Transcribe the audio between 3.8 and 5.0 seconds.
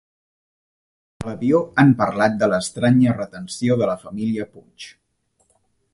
de la família Puig.